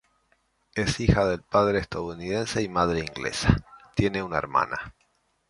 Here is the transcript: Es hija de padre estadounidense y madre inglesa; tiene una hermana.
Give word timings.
Es 0.73 0.99
hija 0.99 1.25
de 1.27 1.37
padre 1.37 1.77
estadounidense 1.77 2.63
y 2.63 2.67
madre 2.67 3.01
inglesa; 3.01 3.55
tiene 3.93 4.23
una 4.23 4.39
hermana. 4.39 4.95